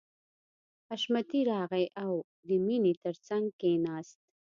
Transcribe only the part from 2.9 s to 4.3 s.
تر څنګ کښېناست